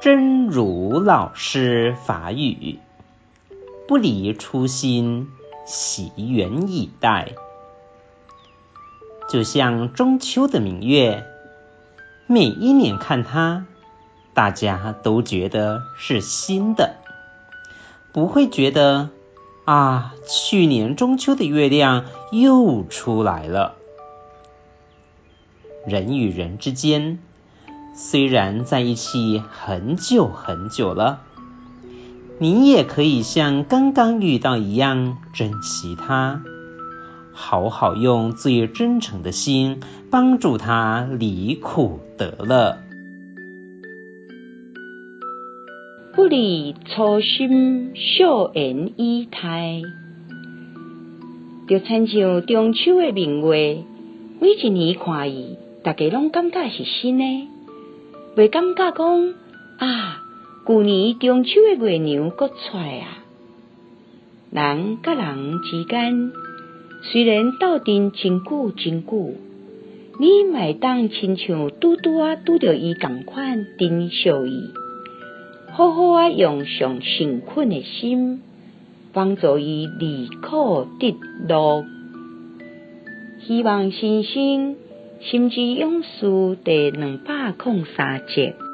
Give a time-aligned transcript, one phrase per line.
[0.00, 2.78] 真如老师法语，
[3.88, 5.28] 不离初心，
[5.66, 7.32] 惜缘以待。
[9.28, 11.24] 就像中秋的明月，
[12.28, 13.66] 每一年看它，
[14.34, 16.94] 大家都觉得是新的，
[18.12, 19.10] 不会觉得
[19.64, 23.74] 啊，去年中秋的月亮又出来了。
[25.84, 27.18] 人与人之间，
[28.00, 31.22] 虽然在一起很久很久了，
[32.38, 36.40] 你也可以像刚刚遇到一样珍惜他。
[37.32, 39.80] 好好用最真诚的心
[40.12, 42.78] 帮助他离苦得乐。
[46.14, 49.82] 不离初心，笑颜以待。
[51.68, 53.82] 就亲像中秋的明月，
[54.40, 57.48] 每一年看伊，大家拢感觉是新的，
[58.38, 59.34] 袂感觉讲
[59.78, 60.22] 啊，
[60.64, 63.18] 旧年中秋的月娘搁出来啊。
[64.52, 66.30] 人甲人之间。
[67.02, 69.34] 虽然斗阵真久真久，
[70.20, 74.70] 你嘛会当亲像拄拄啊拄着伊共款珍惜伊，
[75.72, 78.40] 好好啊用上诚恳的心，
[79.12, 81.16] 帮助伊离苦得
[81.48, 81.84] 乐。
[83.40, 84.76] 希望新生
[85.20, 88.67] 心之勇士第两百零三节。